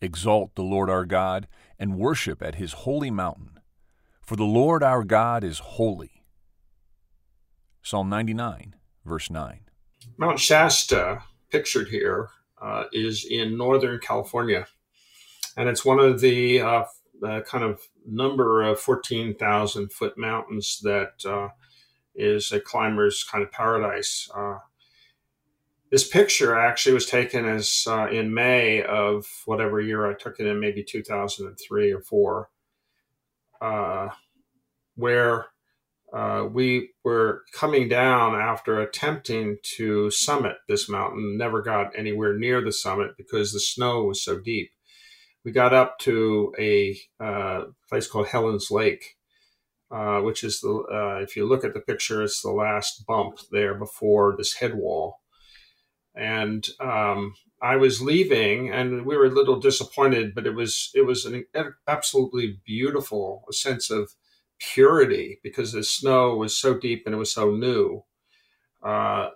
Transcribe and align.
exalt 0.00 0.54
the 0.54 0.62
Lord 0.62 0.90
our 0.90 1.04
God, 1.04 1.46
and 1.78 1.98
worship 1.98 2.42
at 2.42 2.56
his 2.56 2.72
holy 2.72 3.10
mountain. 3.10 3.60
For 4.22 4.36
the 4.36 4.44
Lord 4.44 4.82
our 4.82 5.04
God 5.04 5.44
is 5.44 5.58
holy. 5.58 6.22
Psalm 7.82 8.08
99, 8.08 8.74
verse 9.04 9.30
9. 9.30 9.60
Mount 10.16 10.38
Shasta, 10.38 11.22
pictured 11.50 11.88
here, 11.88 12.28
uh, 12.60 12.84
is 12.92 13.24
in 13.24 13.56
Northern 13.56 13.98
California. 14.00 14.66
And 15.56 15.68
it's 15.68 15.84
one 15.84 15.98
of 15.98 16.20
the 16.20 16.60
uh, 16.60 16.84
uh, 17.26 17.40
kind 17.42 17.64
of 17.64 17.80
number 18.06 18.62
of 18.62 18.80
14,000 18.80 19.92
foot 19.92 20.18
mountains 20.18 20.80
that 20.82 21.12
uh, 21.24 21.48
is 22.14 22.52
a 22.52 22.60
climber's 22.60 23.24
kind 23.24 23.42
of 23.42 23.50
paradise. 23.52 24.28
This 25.90 26.06
picture 26.06 26.58
actually 26.58 26.92
was 26.92 27.06
taken 27.06 27.46
as 27.46 27.84
uh, 27.86 28.08
in 28.08 28.34
May 28.34 28.82
of 28.82 29.26
whatever 29.46 29.80
year 29.80 30.06
I 30.06 30.12
took 30.12 30.38
it 30.38 30.46
in, 30.46 30.60
maybe 30.60 30.84
2003 30.84 31.92
or 31.92 32.00
four, 32.02 32.50
uh, 33.62 34.08
where 34.96 35.46
uh, 36.12 36.46
we 36.50 36.90
were 37.04 37.42
coming 37.54 37.88
down 37.88 38.34
after 38.34 38.80
attempting 38.80 39.56
to 39.76 40.10
summit 40.10 40.56
this 40.68 40.90
mountain, 40.90 41.38
never 41.38 41.62
got 41.62 41.98
anywhere 41.98 42.36
near 42.36 42.62
the 42.62 42.72
summit 42.72 43.12
because 43.16 43.52
the 43.52 43.60
snow 43.60 44.04
was 44.04 44.22
so 44.22 44.38
deep. 44.38 44.70
We 45.42 45.52
got 45.52 45.72
up 45.72 45.98
to 46.00 46.52
a 46.58 46.98
uh, 47.18 47.64
place 47.88 48.06
called 48.06 48.26
Helen's 48.28 48.70
Lake, 48.70 49.16
uh, 49.90 50.20
which 50.20 50.44
is 50.44 50.60
the, 50.60 50.84
uh, 50.92 51.22
if 51.22 51.34
you 51.34 51.46
look 51.46 51.64
at 51.64 51.72
the 51.72 51.80
picture, 51.80 52.22
it's 52.22 52.42
the 52.42 52.50
last 52.50 53.06
bump 53.06 53.38
there 53.50 53.74
before 53.74 54.34
this 54.36 54.56
head 54.56 54.74
wall 54.74 55.17
and 56.18 56.68
um, 56.80 57.34
I 57.62 57.76
was 57.76 58.02
leaving, 58.02 58.70
and 58.70 59.06
we 59.06 59.16
were 59.16 59.26
a 59.26 59.30
little 59.30 59.60
disappointed, 59.60 60.34
but 60.34 60.46
it 60.46 60.54
was 60.54 60.90
it 60.94 61.02
was 61.02 61.24
an 61.24 61.44
absolutely 61.86 62.60
beautiful 62.64 63.44
sense 63.52 63.90
of 63.90 64.14
purity 64.58 65.38
because 65.42 65.72
the 65.72 65.84
snow 65.84 66.34
was 66.34 66.56
so 66.56 66.74
deep 66.74 67.04
and 67.06 67.14
it 67.14 67.18
was 67.18 67.32
so 67.32 67.52
new. 67.52 68.04
Uh, 68.82 69.30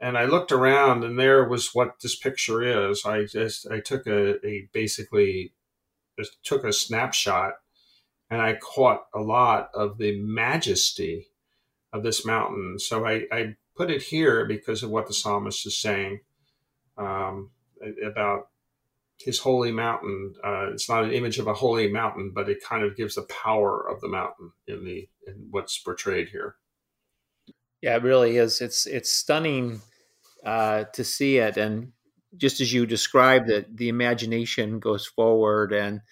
and 0.00 0.18
I 0.18 0.24
looked 0.24 0.50
around, 0.50 1.04
and 1.04 1.18
there 1.18 1.48
was 1.48 1.74
what 1.74 2.00
this 2.02 2.16
picture 2.16 2.88
is. 2.90 3.04
I 3.04 3.24
just 3.24 3.70
I 3.70 3.80
took 3.80 4.06
a, 4.06 4.44
a 4.44 4.68
basically 4.72 5.52
just 6.18 6.42
took 6.42 6.64
a 6.64 6.72
snapshot, 6.72 7.54
and 8.28 8.42
I 8.42 8.54
caught 8.54 9.06
a 9.14 9.20
lot 9.20 9.70
of 9.74 9.98
the 9.98 10.20
majesty 10.20 11.28
of 11.92 12.02
this 12.02 12.24
mountain. 12.24 12.78
So 12.78 13.06
I, 13.06 13.26
I 13.30 13.56
put 13.80 13.90
it 13.90 14.02
here 14.02 14.44
because 14.44 14.82
of 14.82 14.90
what 14.90 15.06
the 15.06 15.14
psalmist 15.14 15.66
is 15.66 15.74
saying 15.74 16.20
um, 16.98 17.48
about 18.04 18.48
his 19.18 19.38
holy 19.38 19.72
mountain. 19.72 20.34
Uh, 20.44 20.66
it's 20.70 20.86
not 20.86 21.02
an 21.02 21.12
image 21.12 21.38
of 21.38 21.46
a 21.46 21.54
holy 21.54 21.90
mountain, 21.90 22.30
but 22.34 22.50
it 22.50 22.62
kind 22.62 22.84
of 22.84 22.94
gives 22.94 23.14
the 23.14 23.22
power 23.22 23.80
of 23.88 24.02
the 24.02 24.08
mountain 24.08 24.52
in 24.66 24.84
the 24.84 25.08
in 25.26 25.46
what's 25.50 25.78
portrayed 25.78 26.28
here. 26.28 26.56
Yeah, 27.80 27.96
it 27.96 28.02
really 28.02 28.36
is. 28.36 28.60
It's 28.60 28.84
it's 28.84 29.10
stunning 29.10 29.80
uh, 30.44 30.84
to 30.92 31.02
see 31.02 31.38
it, 31.38 31.56
and 31.56 31.92
just 32.36 32.60
as 32.60 32.70
you 32.74 32.84
described 32.84 33.48
it, 33.48 33.74
the 33.74 33.88
imagination 33.88 34.78
goes 34.78 35.06
forward, 35.06 35.72
and 35.72 36.02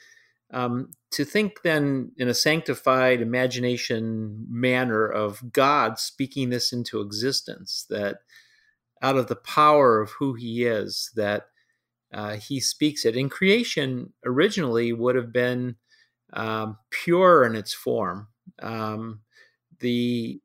um, 0.50 0.91
to 1.10 1.24
think 1.24 1.62
then 1.62 2.12
in 2.16 2.28
a 2.28 2.34
sanctified 2.34 3.20
imagination 3.20 4.46
manner 4.48 5.06
of 5.06 5.52
God 5.52 5.98
speaking 5.98 6.50
this 6.50 6.72
into 6.72 7.00
existence, 7.00 7.86
that 7.91 8.18
out 9.02 9.16
of 9.16 9.28
the 9.28 9.36
power 9.36 10.00
of 10.00 10.10
who 10.19 10.34
He 10.34 10.64
is, 10.64 11.10
that 11.16 11.48
uh, 12.12 12.36
He 12.36 12.60
speaks 12.60 13.04
it. 13.04 13.16
In 13.16 13.28
creation, 13.28 14.12
originally 14.24 14.92
would 14.92 15.16
have 15.16 15.32
been 15.32 15.76
um, 16.32 16.78
pure 16.91 17.44
in 17.44 17.54
its 17.54 17.72
form. 17.72 18.28
Um, 18.60 19.20
the 19.80 20.41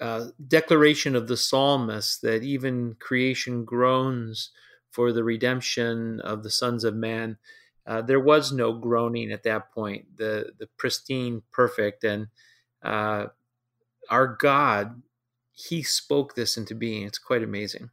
uh, 0.00 0.26
declaration 0.48 1.14
of 1.14 1.28
the 1.28 1.36
psalmist 1.36 2.22
that 2.22 2.42
even 2.42 2.96
creation 2.98 3.64
groans 3.64 4.50
for 4.90 5.12
the 5.12 5.22
redemption 5.22 6.20
of 6.20 6.42
the 6.42 6.50
sons 6.50 6.84
of 6.84 6.94
man 6.94 7.38
uh, 7.86 8.02
there 8.02 8.20
was 8.20 8.52
no 8.52 8.72
groaning 8.72 9.32
at 9.32 9.42
that 9.44 9.72
point. 9.72 10.16
The 10.16 10.52
the 10.58 10.68
pristine, 10.78 11.42
perfect, 11.52 12.04
and 12.04 12.28
uh, 12.82 13.26
our 14.10 14.28
God, 14.28 15.02
He 15.52 15.82
spoke 15.82 16.34
this 16.34 16.56
into 16.56 16.74
being. 16.74 17.04
It's 17.04 17.18
quite 17.18 17.42
amazing. 17.42 17.90